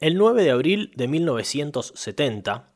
[0.00, 2.72] El 9 de abril de 1970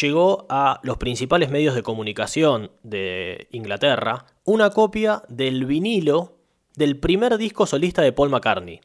[0.00, 6.38] llegó a los principales medios de comunicación de Inglaterra una copia del vinilo
[6.74, 8.80] del primer disco solista de Paul McCartney.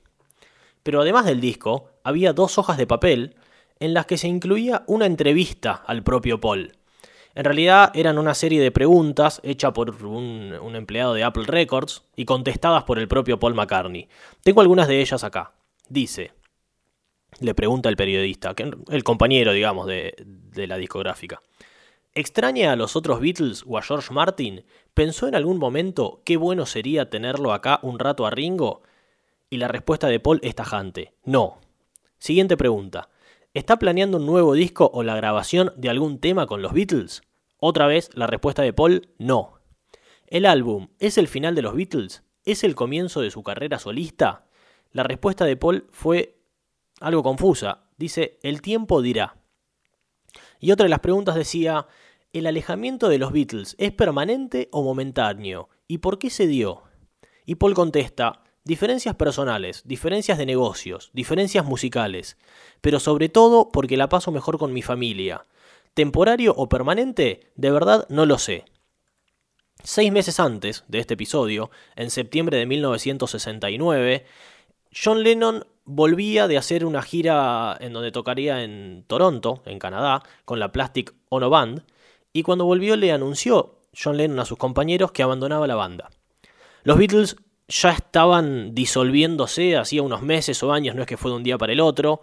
[0.83, 3.37] Pero además del disco, había dos hojas de papel
[3.79, 6.73] en las que se incluía una entrevista al propio Paul.
[7.33, 12.03] En realidad eran una serie de preguntas hechas por un, un, empleado de Apple Records
[12.17, 14.09] y contestadas por el propio Paul McCartney.
[14.43, 15.53] Tengo algunas de ellas acá.
[15.87, 16.33] Dice,
[17.39, 18.53] le pregunta el periodista,
[18.89, 21.41] el compañero, digamos, de, de la discográfica.
[22.15, 24.63] ¿Extraña a los otros Beatles o a George Martin?
[24.93, 28.83] ¿Pensó en algún momento qué bueno sería tenerlo acá un rato a Ringo?
[29.49, 31.59] Y la respuesta de Paul es tajante, no.
[32.19, 33.09] Siguiente pregunta.
[33.55, 37.21] ¿Está planeando un nuevo disco o la grabación de algún tema con los Beatles?
[37.57, 39.59] Otra vez, la respuesta de Paul, no.
[40.27, 42.23] ¿El álbum es el final de los Beatles?
[42.45, 44.45] ¿Es el comienzo de su carrera solista?
[44.91, 46.37] La respuesta de Paul fue
[47.03, 47.83] algo confusa.
[47.97, 49.37] Dice, el tiempo dirá.
[50.59, 51.87] Y otra de las preguntas decía,
[52.31, 55.69] ¿el alejamiento de los Beatles es permanente o momentáneo?
[55.87, 56.83] ¿Y por qué se dio?
[57.45, 62.37] Y Paul contesta, Diferencias personales, diferencias de negocios, diferencias musicales,
[62.79, 65.45] pero sobre todo porque la paso mejor con mi familia.
[65.93, 67.51] ¿Temporario o permanente?
[67.55, 68.63] De verdad no lo sé.
[69.83, 74.25] Seis meses antes de este episodio, en septiembre de 1969,
[74.93, 80.59] John Lennon volvía de hacer una gira en donde tocaría en Toronto, en Canadá, con
[80.59, 81.83] la Plastic Ono Band,
[82.31, 86.09] y cuando volvió le anunció John Lennon a sus compañeros que abandonaba la banda.
[86.83, 87.35] Los Beatles
[87.67, 91.57] ya estaban disolviéndose hacía unos meses o años, no es que fue de un día
[91.57, 92.21] para el otro.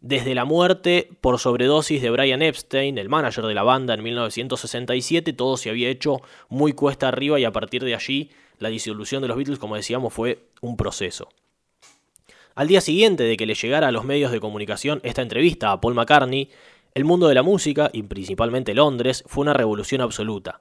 [0.00, 5.32] Desde la muerte por sobredosis de Brian Epstein, el manager de la banda en 1967,
[5.32, 9.28] todo se había hecho muy cuesta arriba y a partir de allí la disolución de
[9.28, 11.28] los Beatles, como decíamos, fue un proceso.
[12.56, 15.80] Al día siguiente de que le llegara a los medios de comunicación esta entrevista a
[15.80, 16.50] Paul McCartney,
[16.94, 20.60] el mundo de la música, y principalmente Londres, fue una revolución absoluta.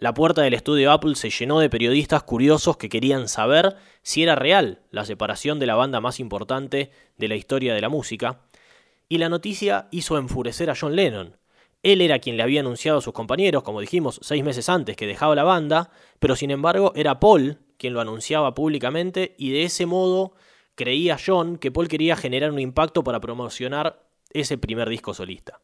[0.00, 4.34] La puerta del estudio Apple se llenó de periodistas curiosos que querían saber si era
[4.34, 8.40] real la separación de la banda más importante de la historia de la música,
[9.08, 11.36] y la noticia hizo enfurecer a John Lennon.
[11.84, 15.06] Él era quien le había anunciado a sus compañeros, como dijimos, seis meses antes que
[15.06, 19.86] dejaba la banda, pero sin embargo era Paul quien lo anunciaba públicamente y de ese
[19.86, 20.32] modo
[20.78, 24.00] creía John que Paul quería generar un impacto para promocionar
[24.30, 25.60] ese primer disco solista.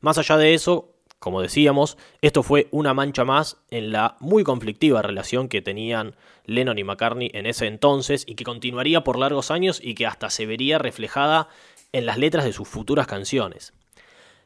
[0.00, 5.02] Más allá de eso, como decíamos, esto fue una mancha más en la muy conflictiva
[5.02, 9.80] relación que tenían Lennon y McCartney en ese entonces y que continuaría por largos años
[9.82, 11.48] y que hasta se vería reflejada
[11.92, 13.74] en las letras de sus futuras canciones.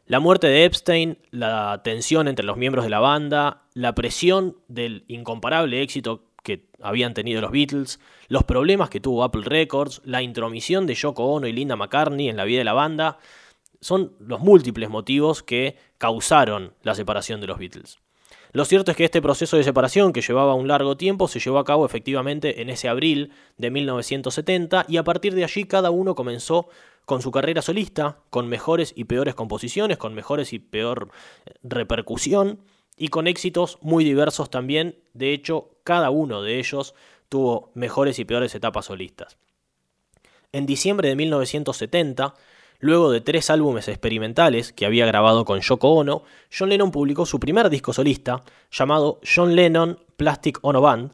[0.07, 5.05] La muerte de Epstein, la tensión entre los miembros de la banda, la presión del
[5.07, 10.87] incomparable éxito que habían tenido los Beatles, los problemas que tuvo Apple Records, la intromisión
[10.87, 13.19] de Yoko Ono y Linda McCartney en la vida de la banda,
[13.81, 17.99] son los múltiples motivos que causaron la separación de los Beatles.
[18.53, 21.59] Lo cierto es que este proceso de separación, que llevaba un largo tiempo, se llevó
[21.59, 26.15] a cabo efectivamente en ese abril de 1970 y a partir de allí cada uno
[26.15, 26.69] comenzó
[27.05, 31.11] con su carrera solista, con mejores y peores composiciones, con mejores y peor
[31.63, 32.61] repercusión
[32.99, 34.99] y con éxitos muy diversos también.
[35.15, 36.95] De hecho, cada uno de ellos
[37.29, 39.39] tuvo mejores y peores etapas solistas.
[40.53, 42.35] En diciembre de 1970,
[42.81, 46.23] Luego de tres álbumes experimentales que había grabado con Yoko Ono,
[46.57, 51.11] John Lennon publicó su primer disco solista, llamado John Lennon Plastic Ono Band,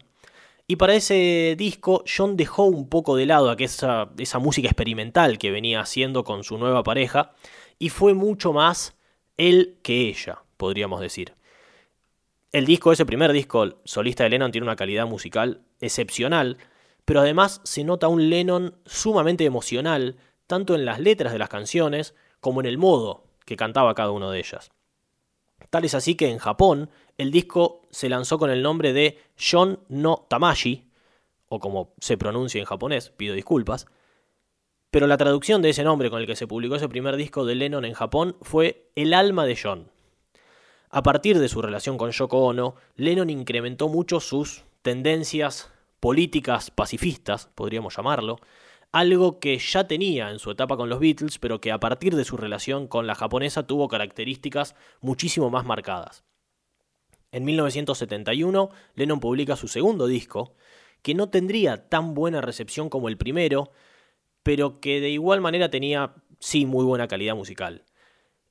[0.66, 5.50] y para ese disco John dejó un poco de lado esa, esa música experimental que
[5.50, 7.32] venía haciendo con su nueva pareja,
[7.78, 8.94] y fue mucho más
[9.38, 11.32] él que ella, podríamos decir.
[12.54, 16.56] El disco, ese primer disco solista de Lennon, tiene una calidad musical excepcional,
[17.04, 22.14] pero además se nota un Lennon sumamente emocional, tanto en las letras de las canciones
[22.38, 24.70] como en el modo que cantaba cada una de ellas.
[25.68, 29.80] Tal es así que en Japón el disco se lanzó con el nombre de John
[29.88, 30.92] no Tamashi,
[31.48, 33.88] o como se pronuncia en japonés, pido disculpas,
[34.92, 37.56] pero la traducción de ese nombre con el que se publicó ese primer disco de
[37.56, 39.93] Lennon en Japón fue El alma de John.
[40.96, 47.50] A partir de su relación con Yoko Ono, Lennon incrementó mucho sus tendencias políticas pacifistas,
[47.56, 48.38] podríamos llamarlo,
[48.92, 52.24] algo que ya tenía en su etapa con los Beatles, pero que a partir de
[52.24, 56.22] su relación con la japonesa tuvo características muchísimo más marcadas.
[57.32, 60.54] En 1971, Lennon publica su segundo disco,
[61.02, 63.72] que no tendría tan buena recepción como el primero,
[64.44, 67.84] pero que de igual manera tenía sí muy buena calidad musical.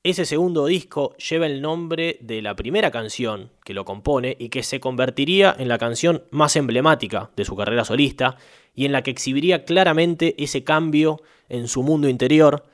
[0.05, 4.61] Ese segundo disco lleva el nombre de la primera canción que lo compone y que
[4.61, 8.35] se convertiría en la canción más emblemática de su carrera solista
[8.75, 12.65] y en la que exhibiría claramente ese cambio en su mundo interior.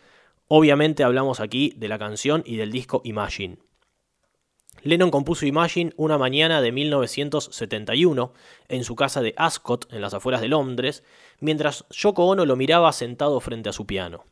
[0.47, 3.59] Obviamente hablamos aquí de la canción y del disco Imagine.
[4.81, 8.33] Lennon compuso Imagine una mañana de 1971
[8.69, 11.03] en su casa de Ascot, en las afueras de Londres,
[11.39, 14.25] mientras Yoko Ono lo miraba sentado frente a su piano.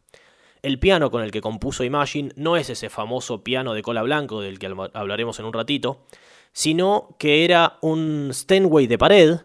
[0.62, 4.42] El piano con el que compuso Imagine no es ese famoso piano de cola blanco
[4.42, 6.06] del que hablaremos en un ratito,
[6.52, 9.40] sino que era un Steinway de pared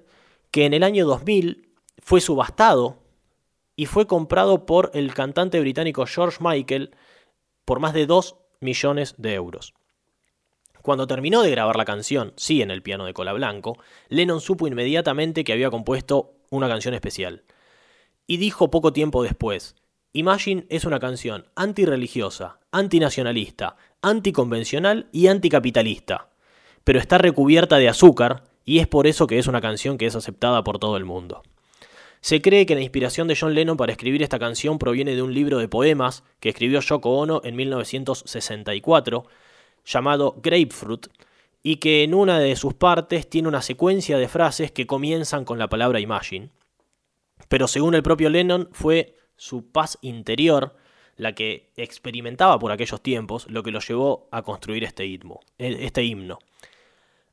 [0.51, 1.69] que en el año 2000
[1.99, 2.99] fue subastado
[3.77, 6.95] y fue comprado por el cantante británico George Michael
[7.65, 9.75] por más de 2 millones de euros.
[10.83, 14.67] Cuando terminó de grabar la canción, sí en el piano de cola blanco, Lennon supo
[14.67, 17.45] inmediatamente que había compuesto una canción especial.
[18.27, 19.77] Y dijo poco tiempo después,
[20.15, 26.29] Imagine es una canción antirreligiosa, antinacionalista, anticonvencional y anticapitalista,
[26.85, 30.15] pero está recubierta de azúcar y es por eso que es una canción que es
[30.15, 31.43] aceptada por todo el mundo.
[32.21, 35.33] Se cree que la inspiración de John Lennon para escribir esta canción proviene de un
[35.33, 39.25] libro de poemas que escribió Yoko Ono en 1964,
[39.87, 41.07] llamado Grapefruit,
[41.63, 45.59] y que en una de sus partes tiene una secuencia de frases que comienzan con
[45.59, 46.51] la palabra Imagine.
[47.49, 50.77] Pero según el propio Lennon fue su paz interior,
[51.17, 56.05] la que experimentaba por aquellos tiempos, lo que lo llevó a construir este, himno, este
[56.05, 56.39] himno.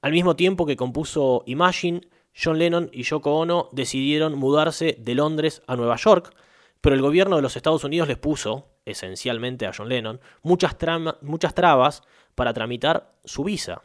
[0.01, 2.01] Al mismo tiempo que compuso Imagine,
[2.33, 6.33] John Lennon y Yoko Ono decidieron mudarse de Londres a Nueva York,
[6.81, 10.77] pero el gobierno de los Estados Unidos les puso, esencialmente a John Lennon, muchas,
[11.21, 12.03] muchas trabas
[12.35, 13.81] para tramitar su visa.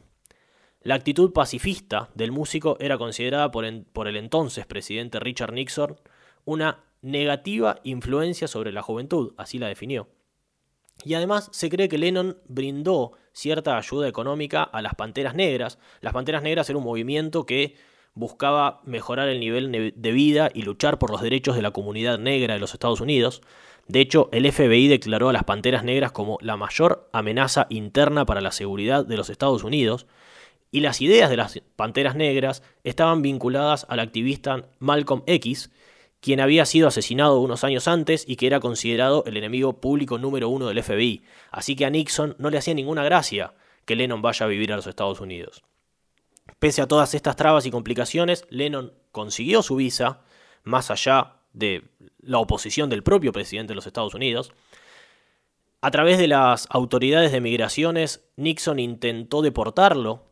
[0.82, 5.96] La actitud pacifista del músico era considerada por el entonces presidente Richard Nixon
[6.44, 10.08] una negativa influencia sobre la juventud, así la definió.
[11.04, 15.78] Y además se cree que Lennon brindó cierta ayuda económica a las Panteras Negras.
[16.00, 17.76] Las Panteras Negras era un movimiento que
[18.14, 22.54] buscaba mejorar el nivel de vida y luchar por los derechos de la comunidad negra
[22.54, 23.42] de los Estados Unidos.
[23.88, 28.40] De hecho, el FBI declaró a las Panteras Negras como la mayor amenaza interna para
[28.40, 30.06] la seguridad de los Estados Unidos,
[30.70, 35.70] y las ideas de las Panteras Negras estaban vinculadas al activista Malcolm X,
[36.24, 40.48] quien había sido asesinado unos años antes y que era considerado el enemigo público número
[40.48, 41.22] uno del FBI.
[41.50, 43.52] Así que a Nixon no le hacía ninguna gracia
[43.84, 45.62] que Lennon vaya a vivir a los Estados Unidos.
[46.58, 50.22] Pese a todas estas trabas y complicaciones, Lennon consiguió su visa,
[50.62, 51.82] más allá de
[52.20, 54.50] la oposición del propio presidente de los Estados Unidos.
[55.82, 60.24] A través de las autoridades de migraciones, Nixon intentó deportarlo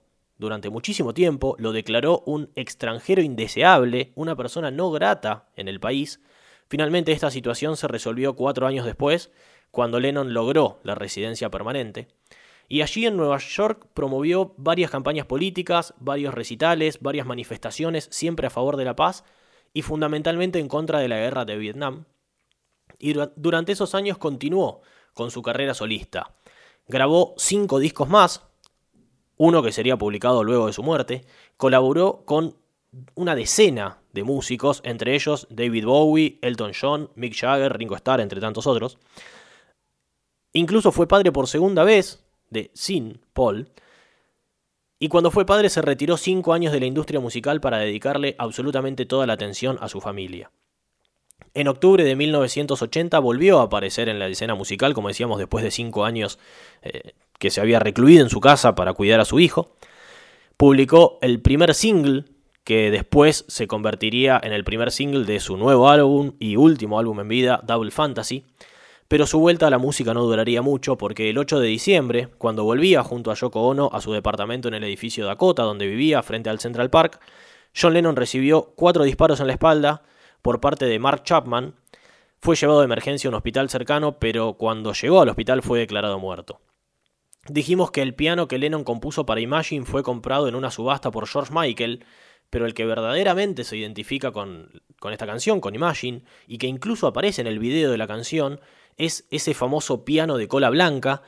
[0.42, 6.20] durante muchísimo tiempo, lo declaró un extranjero indeseable, una persona no grata en el país.
[6.66, 9.30] Finalmente esta situación se resolvió cuatro años después,
[9.70, 12.08] cuando Lennon logró la residencia permanente.
[12.68, 18.50] Y allí en Nueva York promovió varias campañas políticas, varios recitales, varias manifestaciones, siempre a
[18.50, 19.22] favor de la paz
[19.72, 22.06] y fundamentalmente en contra de la guerra de Vietnam.
[22.98, 24.82] Y durante esos años continuó
[25.14, 26.34] con su carrera solista.
[26.88, 28.42] Grabó cinco discos más,
[29.44, 31.24] uno que sería publicado luego de su muerte,
[31.56, 32.56] colaboró con
[33.16, 38.40] una decena de músicos, entre ellos David Bowie, Elton John, Mick Jagger, Ringo Starr, entre
[38.40, 38.98] tantos otros.
[40.52, 43.68] Incluso fue padre por segunda vez de Sin Paul.
[45.00, 49.06] Y cuando fue padre se retiró cinco años de la industria musical para dedicarle absolutamente
[49.06, 50.52] toda la atención a su familia.
[51.54, 55.72] En octubre de 1980 volvió a aparecer en la escena musical, como decíamos, después de
[55.72, 56.38] cinco años
[56.82, 59.74] eh, que se había recluido en su casa para cuidar a su hijo.
[60.56, 62.26] Publicó el primer single,
[62.62, 67.18] que después se convertiría en el primer single de su nuevo álbum y último álbum
[67.18, 68.44] en vida, Double Fantasy.
[69.08, 72.62] Pero su vuelta a la música no duraría mucho porque el 8 de diciembre, cuando
[72.62, 76.48] volvía junto a Yoko Ono a su departamento en el edificio Dakota donde vivía frente
[76.48, 77.18] al Central Park,
[77.76, 80.04] John Lennon recibió cuatro disparos en la espalda
[80.42, 81.74] por parte de Mark Chapman,
[82.38, 86.20] fue llevado de emergencia a un hospital cercano, pero cuando llegó al hospital fue declarado
[86.20, 86.60] muerto.
[87.48, 91.26] Dijimos que el piano que Lennon compuso para Imagine fue comprado en una subasta por
[91.26, 92.04] George Michael,
[92.50, 94.70] pero el que verdaderamente se identifica con,
[95.00, 98.60] con, esta canción, con Imagine, y que incluso aparece en el video de la canción,
[98.96, 101.22] es ese famoso piano de cola blanca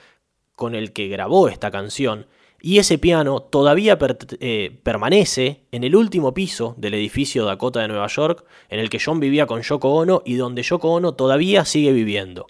[0.54, 2.28] con el que grabó esta canción,
[2.60, 3.98] y ese piano todavía
[4.40, 9.00] eh, permanece en el último piso del edificio Dakota de Nueva York, en el que
[9.04, 12.46] John vivía con Yoko Ono y donde Yoko Ono todavía sigue viviendo.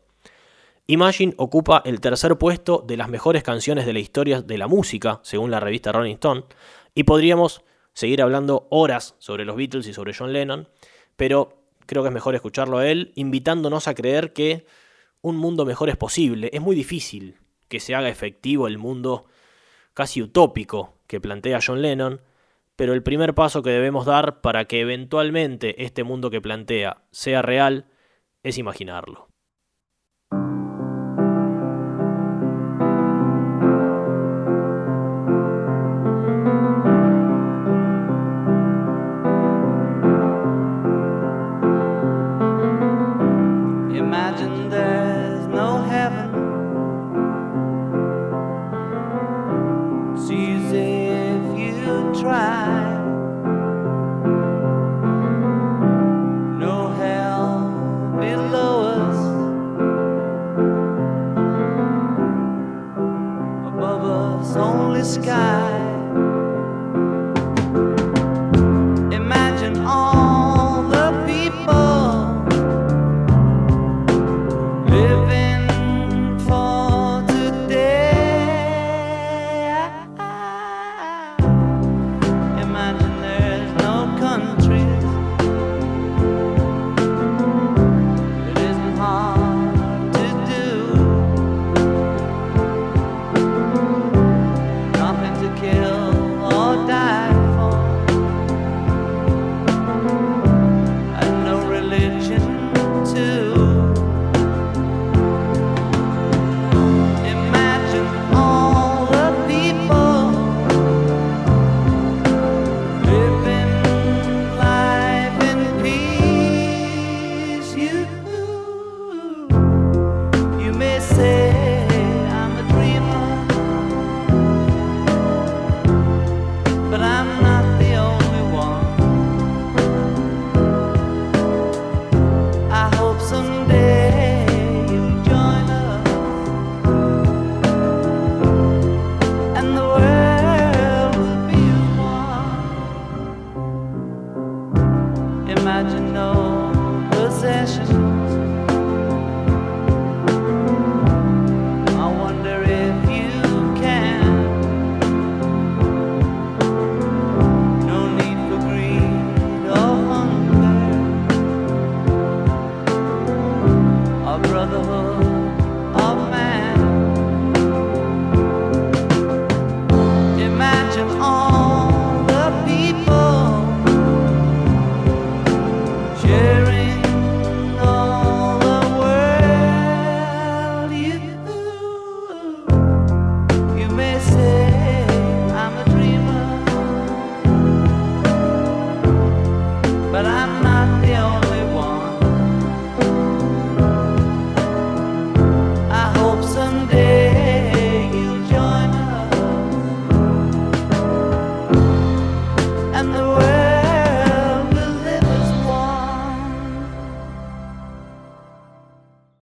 [0.87, 5.21] Imagine ocupa el tercer puesto de las mejores canciones de la historia de la música,
[5.23, 6.45] según la revista Rolling Stone,
[6.95, 7.65] y podríamos
[7.95, 10.69] seguir hablando horas sobre los Beatles y sobre John Lennon,
[11.17, 14.67] pero creo que es mejor escucharlo a él, invitándonos a creer que
[15.23, 16.51] un mundo mejor es posible.
[16.53, 17.39] Es muy difícil
[17.69, 19.25] que se haga efectivo el mundo
[19.95, 22.21] casi utópico que plantea John Lennon,
[22.77, 27.41] pero el primer paso que debemos dar para que eventualmente este mundo que plantea sea
[27.41, 27.87] real
[28.43, 29.34] es imaginarlo.
[63.85, 66.44] above us, only sky.